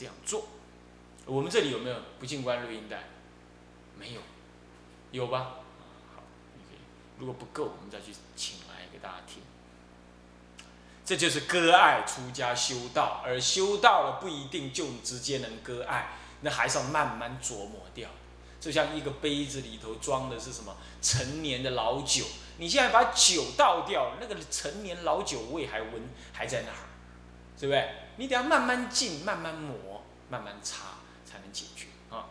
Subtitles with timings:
[0.00, 0.46] 这样做。
[1.26, 3.04] 我们这里有没有不进关录音带？
[3.98, 4.20] 没有，
[5.10, 5.56] 有吧？
[6.16, 6.22] 好，
[6.56, 6.78] 你可以。
[7.18, 9.42] 如果不够，我们再去请来给大家听。
[11.04, 18.08] 这就是割爱出家修道，而修道了不一定就直接能割爱，那还是要慢慢琢磨掉。
[18.58, 22.24] 就像一个杯子里头装的是什么陈年的老酒，
[22.56, 26.88] 你现在把酒倒掉，那个陈年老酒味还闻还在那儿，
[27.58, 27.88] 对不对？
[28.16, 29.89] 你得要慢慢浸，慢慢磨，
[30.30, 32.26] 慢慢查，才能解决啊。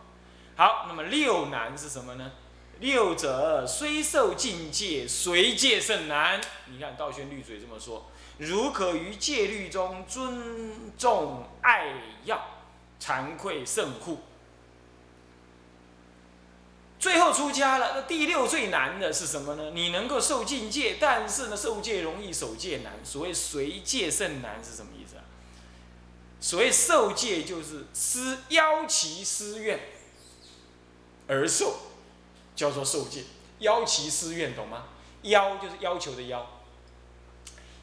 [0.56, 2.32] 好，那么六难是什么呢？
[2.80, 6.40] 六者虽受境界，随戒甚难。
[6.66, 11.92] 你看道宣律嘴这么说：如可于戒律中尊重爱
[12.24, 12.42] 要，
[12.98, 14.20] 惭愧甚护。
[16.98, 19.70] 最后出家了，那第六最难的是什么呢？
[19.70, 22.92] 你能够受境界，但是呢，受戒容易，守戒难。
[23.04, 25.24] 所谓随戒甚难是什么意思啊？
[26.40, 29.78] 所谓受戒就是思邀其思愿
[31.28, 31.74] 而受，
[32.56, 33.24] 叫做受戒。
[33.58, 34.84] 邀其思愿，懂吗？
[35.22, 36.46] 邀就是要求的邀，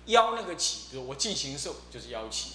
[0.08, 2.54] 邀那个起，就是我进行受，就是邀期，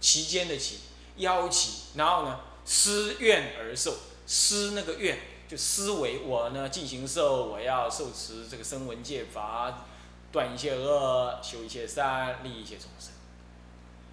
[0.00, 0.80] 期间的期，
[1.18, 1.82] 邀期。
[1.94, 3.94] 然后呢，思愿而受，
[4.26, 5.18] 思那个愿。
[5.48, 9.86] 就思维我呢进行受，我要受持这个声闻戒法，
[10.32, 13.12] 断一切恶，修一切善，利一切众生，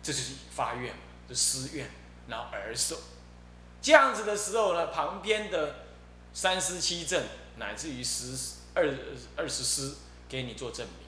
[0.03, 0.93] 这就是发愿，
[1.27, 1.89] 就思愿，
[2.27, 2.97] 然后而受。
[3.81, 5.75] 这样子的时候呢，旁边的
[6.33, 7.23] 三思七正，
[7.57, 8.93] 乃至于十二
[9.35, 9.95] 二十师，
[10.29, 11.07] 给你做证明，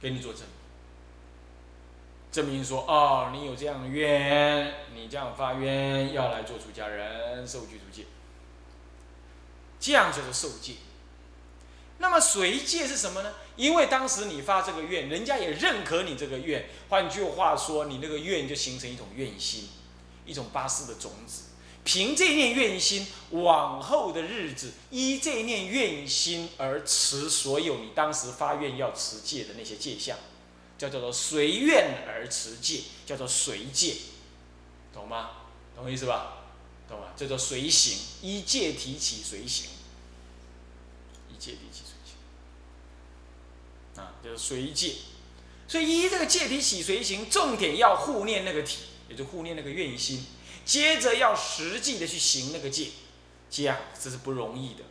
[0.00, 0.48] 给你做证明，
[2.32, 8.06] 证明说哦，你有这样的愿，你这样发愿要来做出家人，受具足戒。
[9.78, 10.74] 这样就是受戒。
[12.00, 13.34] 那么随戒是什么呢？
[13.56, 16.68] 因为当时你发这个愿，人家也认可你这个愿。
[16.88, 19.68] 换句话说，你那个愿就形成一种愿心，
[20.24, 21.42] 一种八事的种子。
[21.84, 30.16] 凭这念愿心，往后的日子依这念愿心而持所有你当时发愿要持戒的那些戒相，
[30.78, 33.96] 叫叫做随愿而持戒，叫做随戒，
[34.92, 35.30] 懂吗？
[35.76, 36.44] 懂意思吧？
[36.88, 37.08] 懂吗？
[37.16, 39.70] 叫做随行，依戒提起随行，
[41.30, 41.58] 依戒提，
[44.00, 44.94] 啊，就是随戒。
[45.68, 48.78] 所以依这个戒体起随行，重点要护念那个体，
[49.08, 50.26] 也就护念那个愿心。
[50.64, 52.88] 接着要实际的去行那个戒，
[53.50, 54.84] 这样这是不容易的。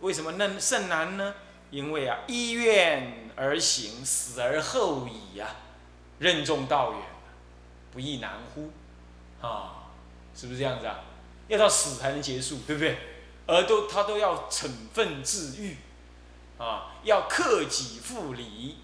[0.00, 1.34] 为什么那甚难呢？
[1.70, 5.56] 因为啊，依愿而行，死而后已呀，
[6.18, 7.02] 任重道远，
[7.92, 8.70] 不亦难乎？
[9.40, 9.90] 啊，
[10.34, 11.04] 是不是这样子啊？
[11.48, 12.96] 要到死才能结束，对不对？
[13.46, 15.76] 而都他都要惩愤自愈，
[16.62, 18.76] 啊，要克己复礼，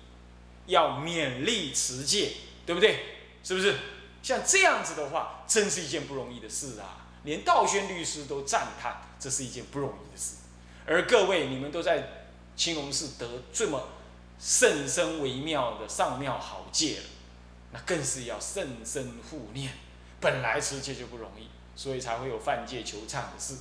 [0.67, 2.33] 要勉励持戒，
[2.65, 3.05] 对不对？
[3.45, 3.77] 是不是？
[4.23, 7.07] 像这样子的话，真是一件不容易的事啊！
[7.25, 10.37] 连道宣律师都赞叹，这是一件不容易的事。
[10.87, 12.27] 而各位，你们都在
[12.57, 13.89] 青龙寺得这么
[14.41, 17.05] 甚深微妙的上妙好戒了，
[17.73, 19.73] 那更是要甚深护念。
[20.21, 21.49] 本来持戒就不容易。
[21.79, 23.57] 所以才会有犯戒求忏的事，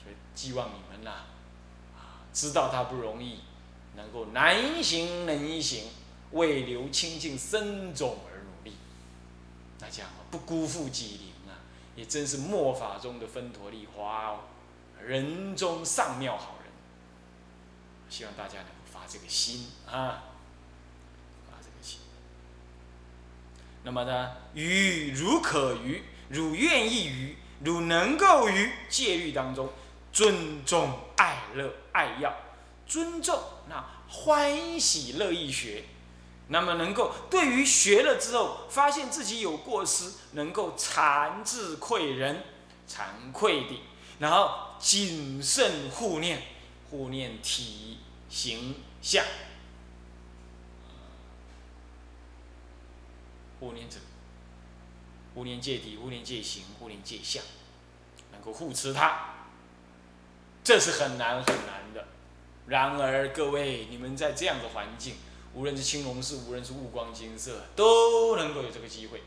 [0.00, 1.24] 所以寄望你们呐，
[2.34, 3.38] 知道他不容易，
[3.96, 5.84] 能够难行能行，
[6.32, 8.76] 为留清净身种而努力，
[9.80, 11.62] 那这样不辜负己灵啊，
[11.96, 14.40] 也真是末法中的分陀利花哦，
[15.00, 16.72] 人中上妙好人，
[18.10, 20.24] 希望大家能够发这个心啊，
[21.48, 22.00] 发这个心。
[23.84, 26.02] 那么呢，于如可于。
[26.30, 29.68] 汝愿意于，汝能够于戒律当中
[30.14, 32.32] 尊重爱乐爱要，
[32.86, 33.36] 尊重
[33.68, 35.84] 那欢喜乐意学，
[36.48, 42.44] 那么能够对于学了之后发现自己有过失，能够惭自愧人，
[42.88, 43.80] 惭愧的，
[44.20, 46.40] 然后谨慎护念，
[46.90, 47.98] 护念体
[48.30, 49.24] 形象，
[53.58, 53.96] 护念者。
[55.34, 57.42] 护念戒体，护念戒行，护念戒相，
[58.30, 59.33] 能够护持它，
[60.64, 62.06] 这是很难很难的。
[62.66, 65.16] 然而，各位，你们在这样的环境，
[65.52, 69.22] 无论是青龙寺，无论是悟光金色，都能够有这个机会。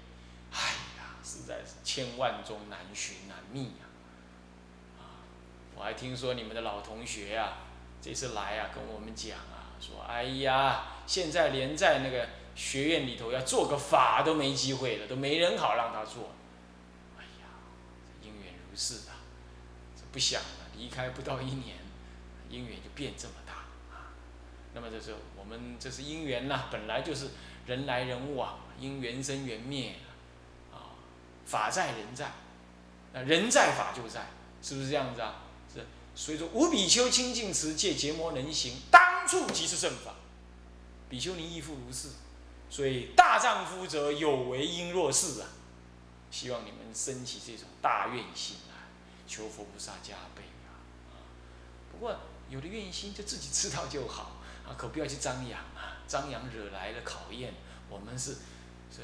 [0.51, 0.59] 哎
[0.97, 3.85] 呀，实在是千万中难寻难觅呀！
[4.97, 5.21] 啊，
[5.75, 7.53] 我还听说你们的老同学呀，
[8.01, 12.27] 这次来啊，跟我们讲啊，说，哎呀，现在连在那个。
[12.57, 16.31] 学院里头要做个法都没机会了，都没人好让他做。
[17.15, 17.45] 哎呀，
[18.23, 19.21] 因缘如是啊，
[19.95, 20.41] 这不想，
[20.77, 21.77] 离开不到一年，
[22.49, 23.53] 因缘就变这么大
[23.95, 24.13] 啊。
[24.73, 27.29] 那么这是我们这是因缘呐，本来就是
[27.65, 29.95] 人来人往，因缘生缘灭
[30.71, 30.93] 啊。
[31.45, 32.31] 法在人在，
[33.13, 34.27] 那，人在法就在，
[34.61, 35.43] 是不是这样子啊？
[35.73, 35.85] 是。
[36.15, 40.13] 所以说，无比丘清净持戒，结魔能行，当处即是正法。
[41.09, 42.09] 比丘尼亦复如是。
[42.69, 45.47] 所以大丈夫者有为应若是啊！
[46.29, 48.91] 希望你们升起这种大愿心啊，
[49.25, 50.41] 求佛菩萨加倍！
[51.97, 52.15] 不过
[52.49, 55.97] 有的愿心就自己知道就好啊，可不要去张扬啊！
[56.07, 57.53] 张扬惹来了考验。
[57.89, 58.33] 我们是
[58.91, 59.01] 是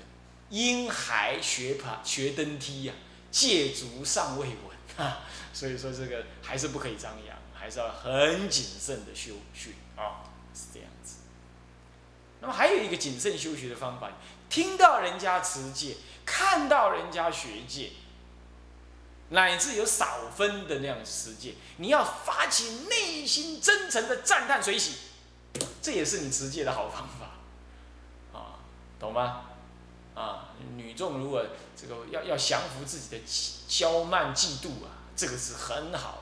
[0.49, 2.93] 婴孩学爬学登梯呀，
[3.31, 5.25] 借足尚未稳啊！
[5.53, 11.15] 所以说这个还是不可以张扬，还是要很谨慎的修学啊，是这样子。
[12.41, 14.11] 那么还有一个谨慎修学的方法，
[14.49, 15.95] 听到人家持戒，
[16.25, 17.91] 看到人家学戒，
[19.33, 24.97] 乃至有少分的那样持戒，你要发起内心真诚的赞叹随喜，
[25.81, 28.59] 这也是你持戒的好方法，啊，
[28.99, 29.45] 懂吗？
[30.15, 31.43] 啊，女众如果
[31.75, 33.21] 这个要要降服自己的
[33.67, 36.19] 骄慢嫉妒啊，这个是很好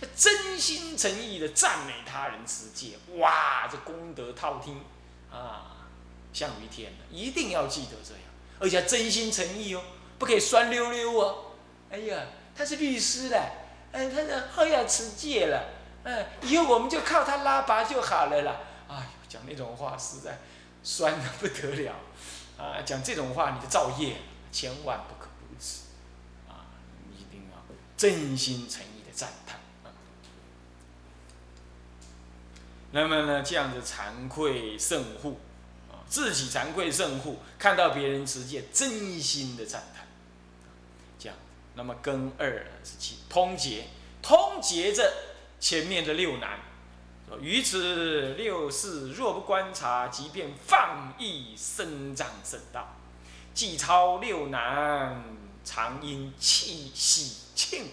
[0.00, 4.76] 的，真心诚意的赞美他人持戒，哇，这功德滔天。
[5.30, 5.88] 啊，
[6.32, 8.22] 像于天的，一定要记得这样，
[8.60, 9.82] 而且真心诚意哦，
[10.16, 11.46] 不可以酸溜溜哦。
[11.90, 12.22] 哎呀，
[12.56, 13.50] 他是律师的，
[13.92, 15.64] 嗯，他的后要持戒了，
[16.04, 18.60] 嗯，以后我们就靠他拉拔就好了啦。
[18.88, 20.38] 哎呦，讲那种话实在
[20.82, 21.92] 酸的不得了，
[22.58, 24.16] 啊，讲这种话你就造业，
[24.52, 25.84] 千万不可如此，
[26.48, 26.68] 啊，
[27.12, 27.56] 一定要
[27.96, 29.90] 真心诚意的赞叹啊。
[32.92, 35.40] 那么呢，这样子惭愧圣护，
[35.90, 40.03] 啊，自己惭愧圣护，看到别人持戒，真心的赞叹，
[41.74, 43.88] 那么根二是其通结，
[44.22, 45.12] 通结着
[45.58, 46.60] 前面的六难。
[47.40, 52.96] 于此六事若不观察，即便放逸生长圣道，
[53.52, 55.24] 既超六难，
[55.64, 57.86] 常因气喜庆，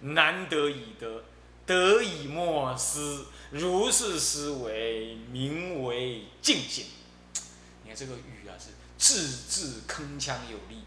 [0.00, 1.22] 难得以得，
[1.64, 3.24] 得以莫失。
[3.50, 6.86] 如是思维，名为静心。
[7.84, 10.82] 你看这个语啊，是字字铿锵有力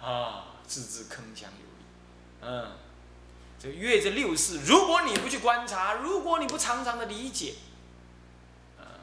[0.00, 1.84] 啊，字字铿锵有力。
[2.42, 2.72] 嗯，
[3.58, 7.54] 这越这六事，如果你不去观察，如果你不常常的理解，
[8.78, 9.02] 啊，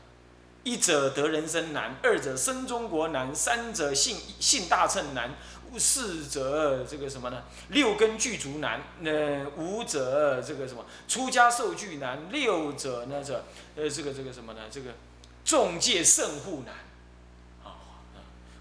[0.63, 5.35] 一者得人生难，二者生中国难，三者信信大乘难。
[5.77, 7.43] 四者这个什么呢？
[7.67, 8.81] 六根具足难。
[9.01, 10.85] 那五者这个什么？
[11.05, 12.31] 出家受具难。
[12.31, 13.21] 六者呢？
[13.21, 13.43] 这
[13.75, 14.61] 呃这个这个什么呢？
[14.71, 14.91] 这个
[15.43, 16.75] 众戒胜护难。
[17.65, 17.75] 啊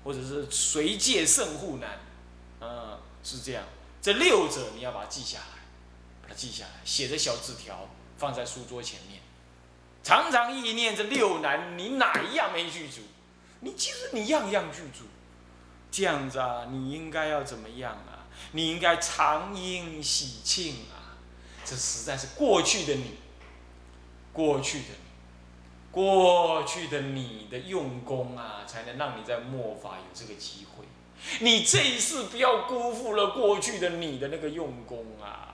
[0.02, 2.00] 或者是随戒胜护难。
[2.64, 3.64] 嗯，是这样。
[4.00, 5.62] 这六者你要把它记下来，
[6.22, 9.20] 把它记下来，写着小纸条放在书桌前面，
[10.02, 13.00] 常常意念这六难，你哪一样没具足？
[13.61, 15.05] 你其实你样样具足。
[15.90, 18.26] 这样子啊，你应该要怎么样啊？
[18.50, 21.14] 你应该常应喜庆啊！
[21.64, 23.19] 这实在是过去的你，
[24.32, 30.84] 过去的你，过去的你的用功啊，才能让你在末法有这个机会。
[31.40, 35.50] 你这一次不要辜负了过去的你的那个用功啊！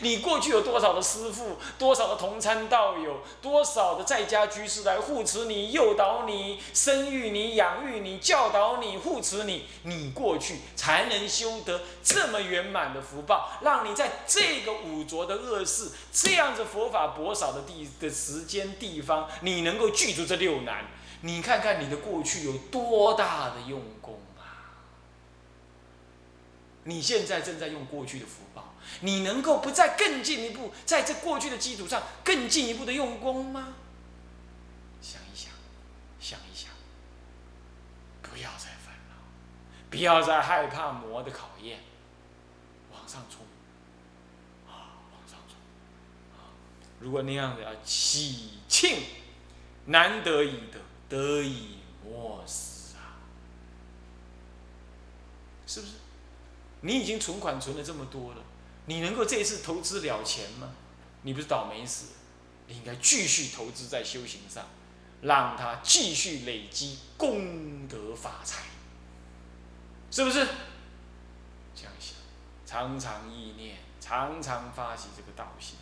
[0.00, 20.84] 你过去有多少的师父，多少的同参道友，多少的在家居士来护持你、诱导你、生育你、养育你、教导你、护持你，你过去才能修得这么圆满的福报，让你在这个五浊的恶世、这样子佛法薄少的地的时间地方，你能够具足这六难。
[21.20, 24.20] 你看看你的过去有多大的用功！
[26.86, 28.72] 你现在正在用过去的福报。
[29.00, 33.74] 你能够不再更进一步，在这过去的基础上更进一步的用功吗？
[35.02, 35.50] 想一想，
[36.20, 36.70] 想一想，
[38.22, 39.16] 不要再烦恼，
[39.90, 41.80] 不要再害怕魔的考验，
[42.92, 43.40] 往上冲，
[44.66, 45.58] 啊，往上冲，
[46.38, 46.54] 啊！
[47.00, 49.02] 如果那样子要喜庆，
[49.86, 53.18] 难得已得，得以莫失啊，
[55.66, 55.92] 是不是？
[56.86, 58.42] 你已经存款存了这么多了。
[58.86, 60.70] 你能够这一次投资了钱吗？
[61.22, 62.06] 你不是倒霉死？
[62.68, 64.64] 你应该继续投资在修行上，
[65.22, 68.62] 让他继续累积功德法财，
[70.10, 70.46] 是不是？
[71.74, 72.14] 这样想，
[72.64, 75.76] 常常意念，常常发起这个道心，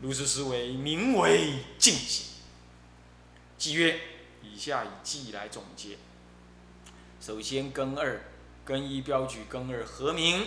[0.00, 2.26] 如是思维，名为静心。
[3.56, 3.98] 即曰：
[4.42, 5.96] 以下以记来总结。
[7.20, 8.20] 首先，根二，
[8.64, 10.46] 根一标举根二何名？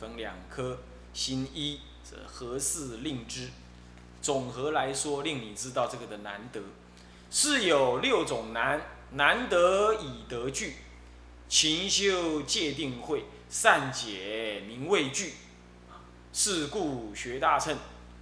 [0.00, 0.78] 分两科，
[1.12, 3.50] 心一则何事令之？
[4.22, 6.60] 总和来说，令你知道这个的难得，
[7.30, 8.80] 是有六种难，
[9.12, 10.76] 难得以得具。
[11.48, 15.34] 勤修戒定慧，善解明畏惧，
[16.32, 17.76] 是故学大乘，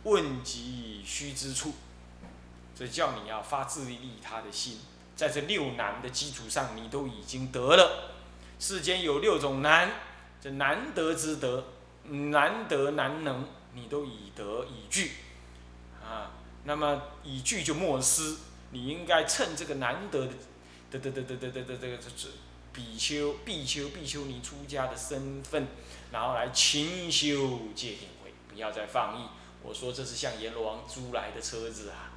[0.05, 1.75] 问及须知处。
[2.75, 4.81] 所以叫你要发自利他的心，
[5.15, 8.16] 在这六难的基础上，你都已经得了。
[8.59, 9.91] 世间有六种难，
[10.41, 11.65] 这难得之得，
[12.05, 15.13] 难得难能，你都以德以具，
[16.03, 16.33] 啊，
[16.65, 18.37] 那么以具就莫失，
[18.71, 20.33] 你应该趁这个难得的，
[20.91, 22.29] 得得得得得得得这个这这
[22.73, 25.67] 比丘必丘必丘尼出家的身份，
[26.11, 29.27] 然后来勤修戒定慧，不要再放逸。
[29.63, 32.13] 我说这是向阎罗王租来的车子啊。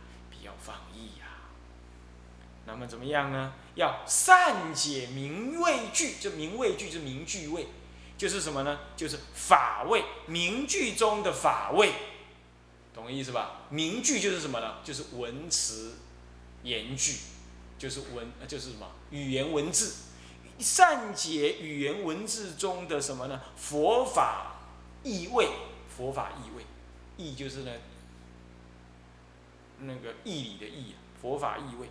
[2.72, 3.52] 那么怎么样呢？
[3.74, 7.66] 要善解明畏句，这明畏句是名句位，
[8.16, 8.78] 就是什么呢？
[8.96, 11.92] 就是法位，名句中的法位，
[12.94, 13.62] 懂我意思吧？
[13.72, 14.76] 名句就是什么呢？
[14.84, 15.98] 就是文词
[16.62, 17.16] 言句，
[17.80, 19.96] 就是文，就是什么语言文字，
[20.60, 23.42] 善解语言文字中的什么呢？
[23.58, 24.58] 佛法
[25.04, 25.50] 意味，
[25.98, 26.64] 佛法意味，
[27.18, 27.72] 意就是呢。
[29.82, 31.88] 那个义理的义，佛法意味。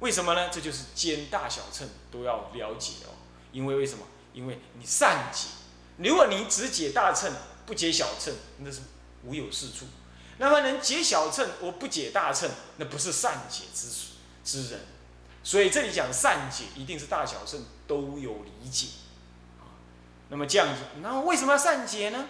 [0.00, 0.48] 为什么呢？
[0.50, 3.14] 这就是兼大小乘都要了解哦。
[3.52, 4.04] 因为为什么？
[4.32, 5.48] 因为你善解，
[5.96, 7.32] 如果你只解大乘
[7.66, 8.82] 不解小乘，那是
[9.24, 9.86] 无有是处。
[10.36, 13.88] 那么能解小乘，我不解大乘，那不是善解之
[14.44, 14.80] 之人。
[15.42, 18.88] 所以这里讲善解，一定是大小乘都有理解。
[20.28, 22.26] 那么这样子，那为什么要善解呢？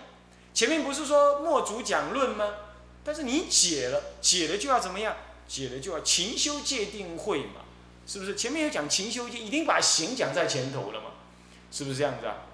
[0.55, 2.49] 前面不是说莫主讲论吗？
[3.05, 5.15] 但是你解了，解了就要怎么样？
[5.49, 7.65] 解了就要勤修戒定慧嘛，
[8.07, 8.37] 是不是？
[8.37, 11.13] 前面有讲勤修戒，已经把行讲在前头了嘛，
[11.73, 12.45] 是不是这样子啊？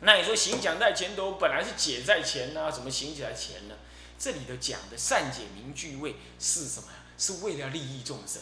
[0.00, 3.74] 那你说行讲在前头，本来是解在前呢，怎么行起来前呢？
[4.18, 6.98] 这里头讲的善解明句位是什么呀？
[7.18, 8.40] 是为了利益众生，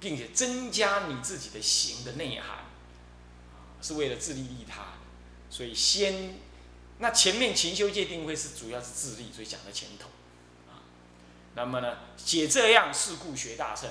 [0.00, 2.64] 并且增加你自己的行的内涵，
[3.80, 4.94] 是为了自利利他。
[5.50, 6.38] 所以先，
[6.98, 10.08] 那前面勤修戒定慧是主要是自利，所以讲在前头。
[11.54, 13.90] 那么呢，解这样是故学大乘，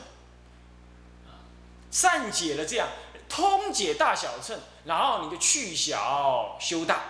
[1.91, 2.87] 善解了这样
[3.29, 7.01] 通解大小乘，然后你就去小修大，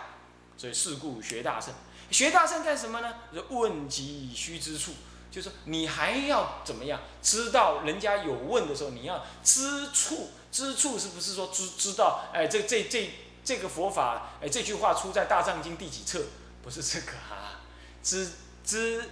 [0.57, 1.73] 所以是故学大乘。
[2.09, 3.15] 学大乘干什么呢？
[3.47, 4.91] 问及须知处，
[5.31, 6.99] 就是你还要怎么样？
[7.21, 12.25] 知道人家有问的时候，你要知处，知处是不是说知知道？
[12.33, 13.09] 哎，这这这
[13.45, 16.21] 这个佛法，哎，这句话出在大藏经第几册？
[16.61, 17.63] 不是这个啊，
[18.03, 18.29] 知
[18.65, 19.09] 知。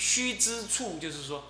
[0.00, 1.44] 须知处就是说，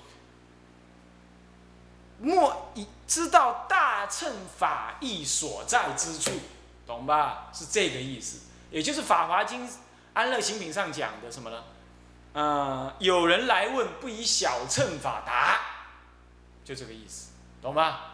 [2.18, 6.32] 莫以知道大乘法义所在之处，
[6.84, 7.48] 懂吧？
[7.54, 8.40] 是这个意思。
[8.72, 9.68] 也就是《法华经·
[10.12, 11.62] 安乐行品》上讲的什么呢？
[12.32, 15.60] 呃，有人来问，不以小乘法答，
[16.64, 17.28] 就这个意思，
[17.62, 18.06] 懂吧？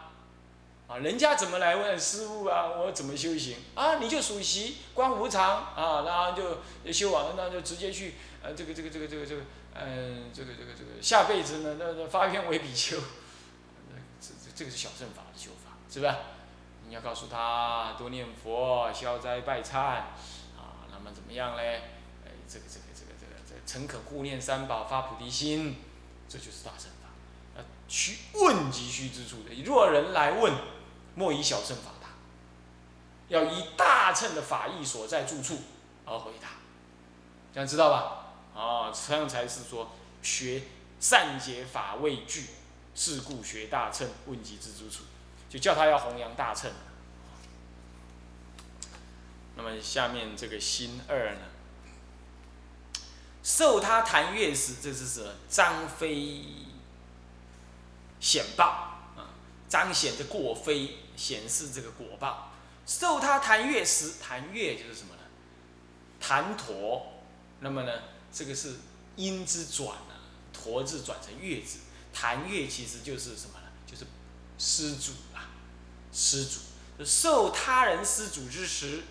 [0.87, 2.65] 啊，人家怎么来问师傅啊？
[2.65, 3.95] 我怎么修行啊？
[3.95, 9.41] 你就属习观无常啊，然后就修完了，那就直接去呃，这个这个这个这个这个。
[9.79, 12.97] 嗯，这个这个这个下辈子呢，那那发愿为比丘，
[14.19, 16.17] 这这这个是小乘法的修法，是吧？
[16.87, 21.83] 你要告诉他多念佛、消灾拜忏，啊，那么怎么样嘞？
[22.25, 25.75] 哎，这个这个这个这个这诚恳护念三宝、发菩提心，
[26.27, 27.61] 这就是大乘法。
[27.61, 30.53] 啊，须问急需之处的，若人来问，
[31.13, 32.07] 莫以小乘法答，
[33.27, 35.59] 要以大乘的法义所在住处
[36.03, 36.47] 而回答，
[37.53, 38.23] 这样知道吧？
[38.57, 39.91] 啊，这样才是说
[40.23, 40.63] 学
[40.99, 42.47] 善解法畏惧，
[42.95, 45.03] 是故学大乘问及之诸处，
[45.47, 46.71] 就叫他要弘扬大乘。
[49.55, 51.41] 那么下面这个心二呢，
[53.43, 55.31] 受他谈乐时，这是什么？
[55.47, 56.43] 张飞
[58.19, 58.65] 显报
[59.15, 59.29] 啊，
[59.69, 62.51] 彰显的过非，显示这个果报。
[62.87, 65.21] 受他谈乐时，谈乐就是什么呢？
[66.19, 67.13] 谈陀，
[67.59, 67.91] 那么呢？
[68.37, 68.75] 这个是
[69.15, 70.21] 音之转啊，
[70.53, 71.79] 驼字转成月字，
[72.13, 73.67] 弹乐其实就是什么呢？
[73.87, 74.05] 就是
[74.59, 75.49] 施主啊，
[76.13, 76.59] 施主
[77.03, 79.01] 受他人施主之时，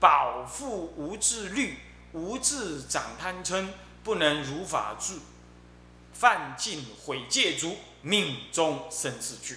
[0.00, 1.78] 饱腹无自律，
[2.12, 3.68] 无自长贪嗔，
[4.02, 5.20] 不能如法住，
[6.12, 9.56] 犯禁毁戒足，命中生死去。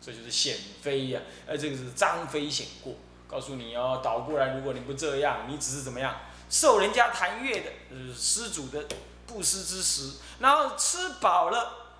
[0.00, 2.94] 这就是显非呀，呃，这个是张飞显过，
[3.26, 6.20] 告诉你哦，倒过来，如果你不这样，你只是怎么样？
[6.52, 8.86] 受人家弹乐的，呃，施主的
[9.26, 11.96] 布施之时，然后吃饱了，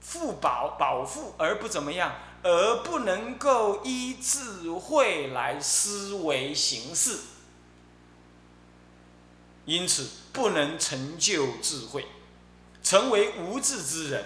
[0.00, 7.18] 富饱饱腹而不怎么样，而不能够依智慧来思维行事，
[9.64, 12.06] 因此不能成就智慧，
[12.84, 14.24] 成为无智之人，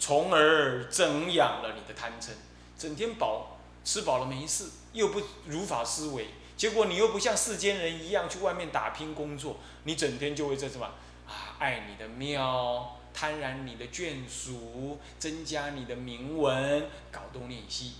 [0.00, 2.30] 从而增养了你的贪嗔，
[2.76, 6.26] 整天饱吃饱了没事，又不如法思维，
[6.60, 10.84] 结果你又不像世间人一样去外面打拼工作，你整天就会在什么
[11.26, 17.94] 啊，爱你的庙，贪婪你的眷属，增加你的名闻，搞东念西，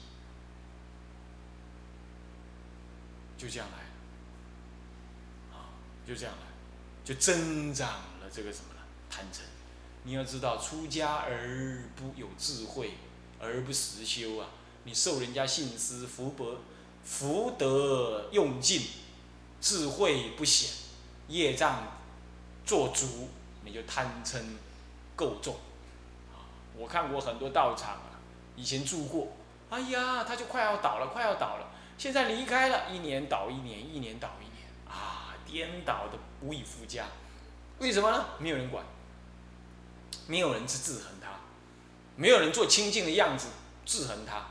[3.38, 5.72] 就这样来，啊，
[6.06, 6.46] 就这样来，
[7.02, 7.88] 就增长
[8.20, 9.40] 了这个什么了，贪嗔。
[10.02, 12.90] 你要知道，出家而不有智慧，
[13.40, 14.48] 而不实修啊！
[14.84, 16.58] 你受人家信施，福薄
[17.04, 18.82] 福德用尽，
[19.60, 20.70] 智慧不显，
[21.28, 21.82] 业障
[22.64, 23.28] 做足，
[23.64, 24.40] 你就贪嗔
[25.16, 25.56] 够重！
[26.76, 28.20] 我看过很多道场啊，
[28.56, 29.28] 以前住过，
[29.70, 37.06] 哎呀，他就快要倒了，快要倒了，现在离开了，一年倒一年，一年倒一年，啊，颠倒的无以复加，
[37.78, 38.24] 为什么呢？
[38.38, 38.84] 没有人管。
[40.26, 41.28] 没有人去制衡他，
[42.14, 43.48] 没有人做清净的样子
[43.84, 44.46] 制衡他，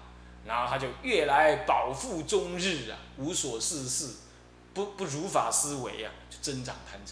[0.50, 4.16] 然后他就越来饱腹终日啊，无所事事，
[4.74, 7.12] 不不如法思维啊，就增长贪嗔，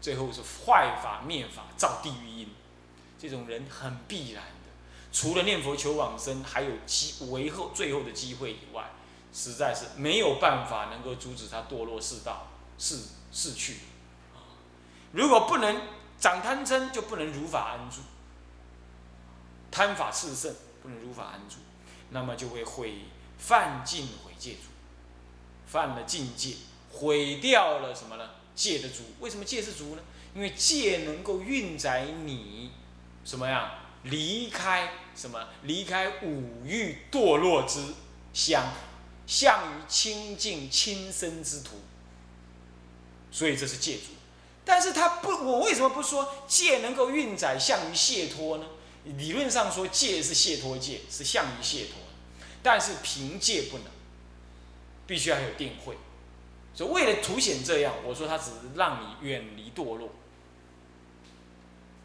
[0.00, 2.48] 最后是坏法灭法造地狱因，
[3.18, 4.70] 这种人很必然的。
[5.12, 8.90] 除了念佛求往生，还有机为后最后的机会以外，
[9.32, 12.48] 实在是没有办法能够阻止他堕落世道
[12.78, 12.98] 逝
[13.30, 13.76] 逝去。
[15.12, 15.80] 如果不能。
[16.20, 18.00] 长贪嗔就不能如法安住，
[19.70, 21.58] 贪法炽盛不能如法安住，
[22.10, 22.94] 那么就会毁
[23.38, 24.68] 犯禁毁戒主，
[25.66, 26.54] 犯了禁戒，
[26.92, 28.30] 毁掉了什么呢？
[28.54, 30.02] 戒的主，为什么戒是主呢？
[30.34, 32.70] 因为戒能够运载你
[33.24, 33.74] 什么呀？
[34.04, 35.48] 离开什么？
[35.62, 37.80] 离开五欲堕落之
[38.32, 38.72] 乡，
[39.26, 41.76] 向于清净亲身之途。
[43.30, 44.12] 所以这是戒主。
[44.64, 48.66] 但是他不，我为什么不说戒能够运载向于解脱呢？
[49.16, 52.00] 理论上说戒是解脱戒，是向于解脱，
[52.62, 53.86] 但是凭戒不能，
[55.06, 55.96] 必须要有定慧。
[56.74, 60.10] 所以为了凸显这样，我说他只是让你远离堕落。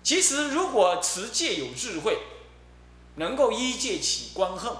[0.01, 2.17] 其实如果持戒有智慧，
[3.15, 4.75] 能够依戒起观恨，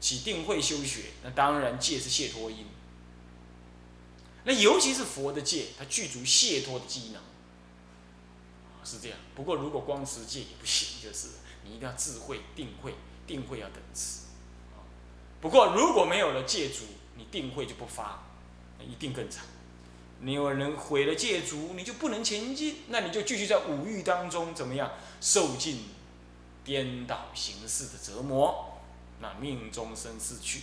[0.00, 2.66] 起定慧修学，那当然戒是解脱因。
[4.44, 7.22] 那尤其是佛的戒，它具足解脱的机能，
[8.84, 9.18] 是这样。
[9.34, 11.28] 不过如果光持戒也不行，就是
[11.64, 12.94] 你一定要智慧定慧，
[13.26, 14.20] 定慧要等持。
[15.40, 16.84] 不过如果没有了戒足，
[17.16, 18.22] 你定慧就不发，
[18.80, 19.44] 一定更惨。
[20.20, 25.88] 你有人毁了戒足，你就不能前进，那你就继续在五欲当中怎么样受尽
[26.64, 28.80] 颠倒形式的折磨，
[29.20, 30.62] 那命中生死去。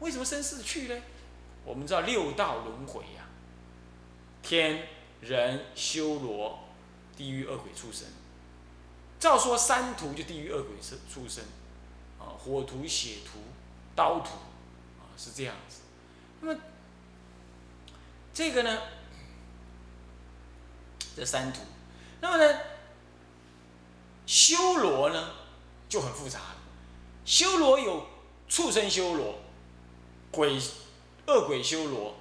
[0.00, 1.02] 为什么生死去呢？
[1.64, 3.28] 我们知道六道轮回呀，
[4.42, 4.88] 天
[5.20, 6.58] 人修罗，
[7.20, 8.08] 地狱恶鬼畜生。
[9.18, 11.44] 照说三途就地狱恶鬼畜畜生，
[12.18, 13.38] 啊，火图、血图、
[13.94, 14.30] 刀图，
[14.98, 15.80] 啊，是这样子。
[16.40, 16.58] 那么
[18.32, 18.80] 这个呢，
[21.14, 21.60] 这三途，
[22.22, 22.60] 那么呢，
[24.24, 25.34] 修罗呢
[25.90, 26.56] 就很复杂了。
[27.26, 28.06] 修罗有
[28.48, 29.38] 畜生修罗，
[30.30, 30.58] 鬼。
[31.26, 32.14] 恶鬼修罗，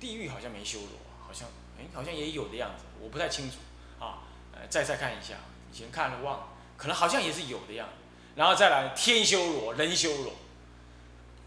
[0.00, 0.88] 地狱好像没修罗，
[1.24, 1.46] 好像
[1.78, 3.56] 哎，好像也有的样子，我不太清楚
[3.98, 4.22] 啊。
[4.52, 5.34] 呃，再再看一下，
[5.72, 7.88] 以前看了忘了，可能好像也是有的样。
[8.36, 10.32] 然后再来天修罗、人修罗，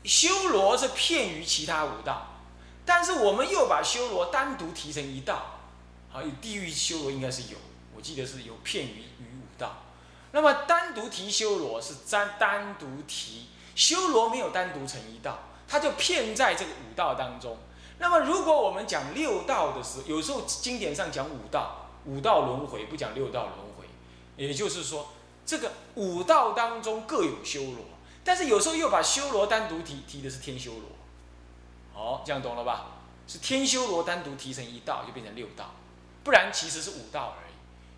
[0.03, 2.27] 修罗是片于其他五道，
[2.85, 5.59] 但是我们又把修罗单独提成一道，
[6.09, 7.57] 好，有地狱修罗应该是有，
[7.95, 9.83] 我记得是有片于于五道。
[10.31, 15.39] 那么单独提修罗是单单独提修罗，没有单独成一道。
[15.69, 17.57] 他就骗在这个五道当中。
[17.99, 23.85] 那么，如果我们讲六道的时候，有时候经典上讲五道，五道轮回不讲六道轮回，
[24.35, 25.07] 也就是说，
[25.45, 27.85] 这个五道当中各有修罗，
[28.23, 30.81] 但是有时候又把修罗单独提，提的是天修罗。
[31.93, 32.87] 好，这样懂了吧？
[33.27, 35.71] 是天修罗单独提成一道，就变成六道，
[36.23, 37.53] 不然其实是五道而已。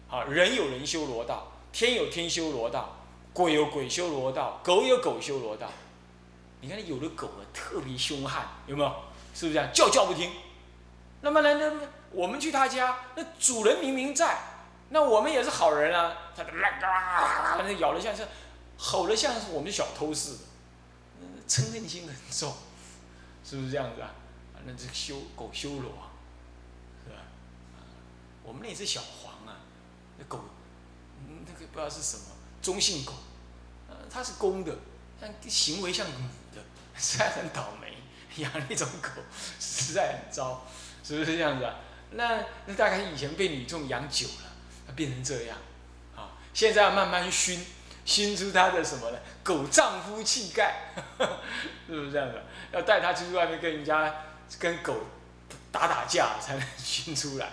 [0.07, 2.95] 好，人有人修罗道，天有天修罗道，
[3.33, 5.67] 鬼有鬼修罗道，狗有狗修罗道。
[6.61, 8.91] 你看，有的狗啊特别凶悍，有没有？
[9.39, 10.29] 是不是这样叫叫不听？
[11.21, 14.37] 那么呢，那我们去他家，那主人明明在，
[14.89, 18.27] 那我们也是好人啊，它反正咬的像是，
[18.77, 22.53] 吼的像是我们小偷似的，嗔恨心很重，
[23.45, 24.11] 是不是这样子啊？
[24.65, 25.93] 那这修狗修罗，
[27.05, 27.21] 是吧？
[28.43, 29.55] 我们那只小黄啊，
[30.17, 30.41] 那狗，
[31.25, 32.23] 那个不知道是什么
[32.61, 33.13] 中性狗，
[33.87, 34.75] 呃，它是公的，
[35.21, 36.61] 但行为像母的。
[37.01, 37.95] 实在很倒霉，
[38.37, 39.09] 养那种狗
[39.59, 40.65] 实在很糟，
[41.03, 41.75] 是不是这样子啊？
[42.11, 44.51] 那那大概以前被女众养久了，
[44.87, 45.57] 它变成这样，
[46.15, 47.65] 啊，现在要慢慢熏，
[48.05, 49.19] 熏出它的什么呢？
[49.43, 50.93] 狗丈夫气概，
[51.87, 52.43] 是不是这样的？
[52.71, 54.25] 要带它出去外面跟人家
[54.57, 55.01] 跟狗
[55.71, 57.45] 打打架才能熏出来，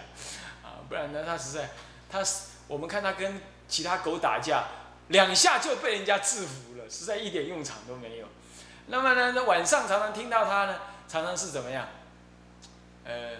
[0.62, 1.70] 啊，不然呢，他实在，
[2.10, 2.22] 他
[2.66, 4.64] 我们看他跟其他狗打架，
[5.08, 8.26] 两下就被人家制服了，实在一点用场都没有。
[8.88, 10.76] 那么呢，那晚上常常听到他呢，
[11.08, 11.88] 常常是怎么样？
[13.04, 13.32] 呃，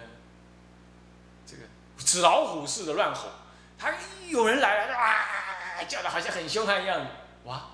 [1.45, 1.63] 这个
[1.97, 3.29] 纸老虎似的乱吼，
[3.77, 3.93] 他
[4.27, 7.05] 有人来了，啊，叫的好像很凶悍一样。
[7.43, 7.67] 哇，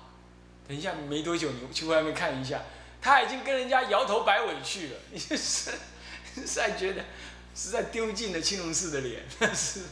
[0.68, 2.60] 等一下没多久你去外面看一下，
[3.00, 4.96] 他已经跟人家摇头摆尾去了。
[5.10, 5.72] 你是实
[6.46, 7.04] 在觉得
[7.54, 9.22] 实在丢尽了青龙寺的脸，
[9.54, 9.82] 是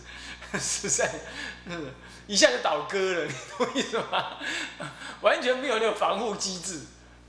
[0.58, 1.08] 实在，
[1.66, 1.92] 嗯，
[2.26, 4.38] 一下就倒戈了，你懂意思吗？
[5.22, 6.80] 完全没有那个防护机制，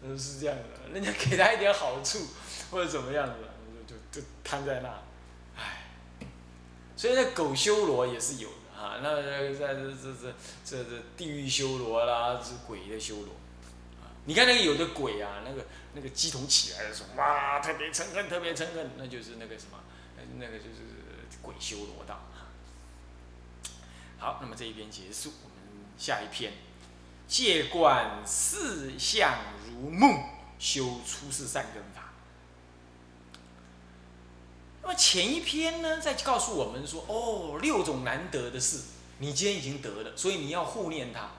[0.04, 2.28] 嗯，是这样的，人家给他一点好处
[2.72, 3.34] 或者怎么样子。
[3.88, 4.90] 就就就瘫在那，
[5.58, 5.88] 唉，
[6.96, 9.00] 所以那狗修罗也是有的啊。
[9.02, 13.36] 那在这这这这这地狱修罗啦，是鬼的修罗。
[14.26, 19.78] 你看那个有的鬼啊，那个那个鸡同起来的时候，哇，特别嗔恨，特别嗔恨，那就是那个什么，
[20.38, 20.80] 那个就是
[21.42, 22.22] 鬼修罗道。
[24.18, 25.58] 好，那么这一篇结束，我们
[25.98, 26.54] 下一篇，
[27.28, 29.34] 借观四相
[29.66, 30.24] 如梦，
[30.60, 32.12] 修出世善根法。
[34.82, 38.82] 那么前一篇呢，在告诉我们说，哦，六种难得的事，
[39.20, 41.30] 你今天已经得了，所以你要护念它。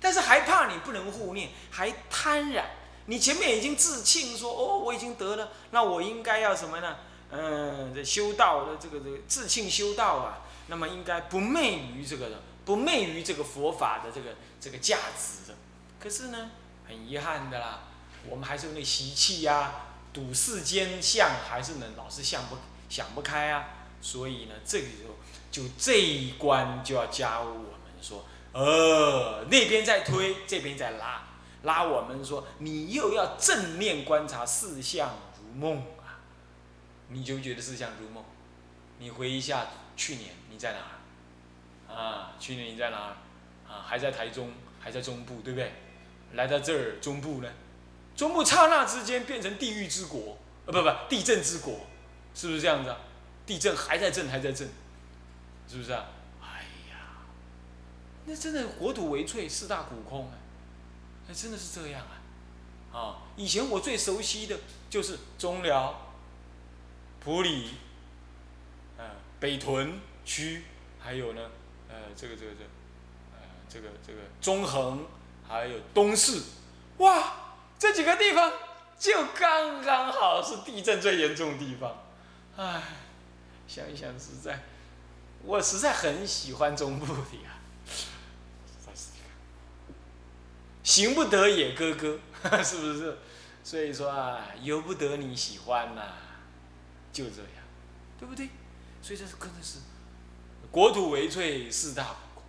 [0.00, 2.70] 但是还怕你不能护念，还贪染。
[3.06, 6.96] 你前面已经自庆说，哦，我已经得了，那我应该要什么呢？
[7.30, 15.56] 嗯，这修道的这个这个自庆修道啊，那么应该不昧于这个的，不昧于这个佛法的这个这个价值的。
[15.98, 16.50] 可是呢，
[16.86, 17.84] 很遗憾的啦，
[18.28, 19.72] 我们还是有那习气呀，
[20.12, 22.56] 赌世间相，还是能老是相不。
[22.86, 23.64] 想不开啊，
[24.00, 25.14] 所以呢，这个时候
[25.50, 31.26] 就这一关就要加入我们说，呃，那边在推，这边在拉，
[31.62, 36.20] 拉我们说，你又要正面观察四相如梦啊，
[37.08, 38.22] 你就觉得四相如梦，
[38.98, 40.78] 你回忆一下去年你在哪？
[41.94, 43.16] 啊，去年你在哪儿？
[43.72, 45.72] 啊，还在台中，还在中部，对不对？
[46.32, 47.48] 来到这儿中部呢，
[48.16, 51.86] 中部刹那之间变成地狱之国，呃，不不，地震之国。
[52.34, 52.98] 是不是这样子啊？
[53.46, 54.68] 地震还在震，还在震，
[55.68, 56.06] 是不是啊？
[56.42, 56.96] 哎呀，
[58.26, 60.34] 那真的国土为脆，四大古空啊，
[61.28, 62.02] 哎，真的是这样
[62.92, 62.98] 啊！
[62.98, 64.58] 啊，以前我最熟悉的
[64.90, 66.12] 就是中寮、
[67.20, 67.70] 普里、
[68.98, 69.04] 呃
[69.38, 70.64] 北屯区，
[70.98, 71.50] 还有呢，
[71.88, 72.64] 呃，这个这个这，
[73.32, 75.06] 呃，这个这个中横，
[75.48, 76.40] 还有东市，
[76.98, 77.32] 哇，
[77.78, 78.52] 这几个地方
[78.98, 82.04] 就刚刚好是地震最严重的地方。
[82.56, 82.82] 唉，
[83.66, 84.62] 想一想，实在，
[85.42, 87.50] 我实在很喜欢中部的呀。
[90.82, 92.18] 行不得也，哥哥，
[92.62, 93.16] 是不是？
[93.64, 96.02] 所以说啊，由不得你喜欢呐，
[97.10, 97.64] 就这样，
[98.20, 98.50] 对不对？
[99.00, 99.78] 所以这是真的是，
[100.74, 102.42] 国土为脆，四大不空，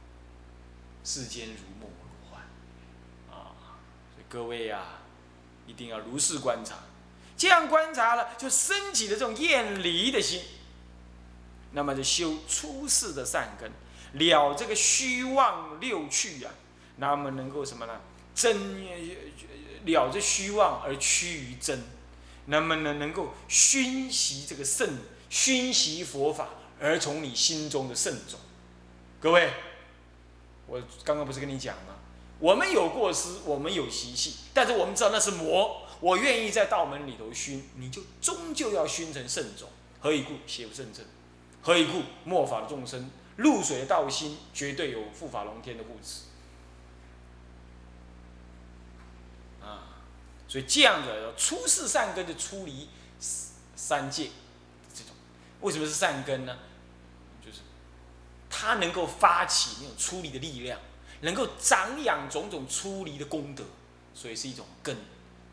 [1.03, 2.41] 世间如梦如幻，
[3.29, 3.53] 啊！
[4.15, 4.81] 所以各位呀，
[5.67, 6.77] 一定要如是观察。
[7.38, 10.41] 这样观察了，就升起了这种厌离的心，
[11.73, 13.71] 那么就修出世的善根，
[14.13, 16.49] 了这个虚妄六趣呀，
[16.97, 18.01] 那么能够什么呢？
[18.33, 18.83] 真
[19.85, 21.79] 了这虚妄而趋于真，
[22.47, 24.97] 那么呢能够熏习这个圣，
[25.29, 26.49] 熏习佛法
[26.86, 28.39] 而从你心中的圣种。
[29.19, 29.52] 各位，
[30.67, 31.95] 我刚刚不是跟你讲吗？
[32.38, 35.82] 我们有过失，我们有习气，但是我们知道那是魔。
[36.00, 39.67] 我愿意在道门里头熏，你就终究要熏成圣种。
[40.00, 40.34] 何以故？
[40.45, 41.04] 邪不胜正。
[41.63, 42.04] 何以故？
[42.24, 46.24] 末法众生入水的道心，绝对有护法龙天的护持。
[49.65, 50.04] 啊，
[50.48, 52.89] 所以这样的出世善根就出离
[53.76, 54.30] 三界，
[54.93, 55.15] 这种
[55.62, 56.58] 为什么是善根呢？
[58.58, 60.80] 他能够发起那种出离的力量，
[61.22, 63.65] 能够长养种种出离的功德，
[64.13, 64.96] 所以是一种根。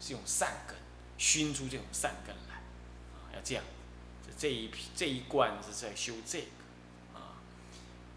[0.04, 0.76] 是用善根
[1.16, 2.56] 熏出这种善根来，
[3.14, 3.62] 啊，要这样，
[4.36, 6.46] 这一这一贯是在修这个，
[7.14, 7.38] 啊，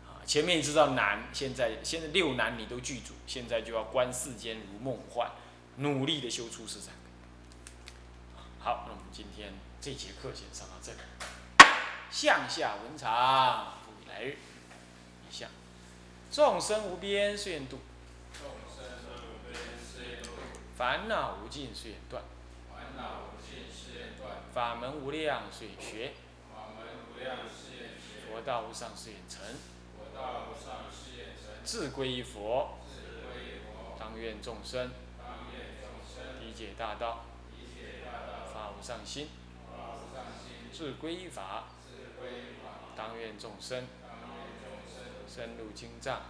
[0.07, 5.29] 啊，前面知道难，现在现在六难你都具足，现在就要观世间如梦幻，
[5.77, 8.43] 努力的修出世善根。
[8.57, 10.97] 好，那我们今天这节课先上到这里，
[12.09, 14.37] 向下文长，不来日，
[16.31, 17.79] 众生无边誓愿度。
[20.77, 22.21] 烦恼无尽，誓愿断；
[22.69, 26.11] 烦恼无尽，誓愿断；法门无量，誓愿学；
[28.27, 29.39] 佛道无上，誓愿成；
[29.95, 32.77] 佛道无上，誓愿成；自归依佛，
[33.97, 39.29] 当愿众生当愿众生理解大道，理解大道，发无上心，
[40.73, 41.69] 自归依法。
[41.87, 43.87] 自归依法，当愿众生当愿众生
[45.27, 46.21] 深入经藏，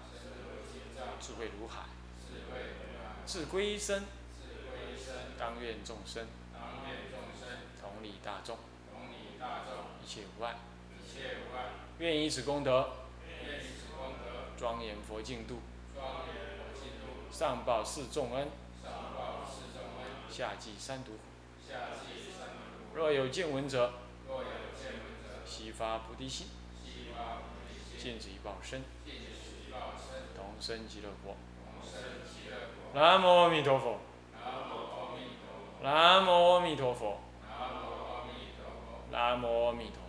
[1.19, 1.85] 智慧如海。
[2.27, 8.57] 智慧如海，自归依身，自归依身，当愿众生当愿众生同理大众，
[8.91, 10.55] 同理大众，一切无碍。
[10.97, 12.89] 一切无碍，愿以此功德，
[14.57, 15.59] 庄严佛净土，
[15.93, 18.49] 庄严佛净土，上报四重恩，
[20.29, 21.19] 下济三途苦。
[21.67, 22.95] 下济三途苦。
[22.95, 23.93] 若有见闻者，
[24.27, 26.47] 若有见闻者，悉发菩提心，
[28.05, 28.83] 尽此一报身，
[30.35, 31.35] 同生极乐国。
[31.65, 32.55] 同生极乐
[32.93, 33.01] 国。
[33.01, 33.97] 南无阿弥陀佛。
[34.41, 35.81] 南无阿弥陀佛。
[35.81, 37.17] 南无阿弥陀佛。
[37.49, 39.09] 南无阿弥陀佛。
[39.09, 40.04] 南无阿弥陀佛。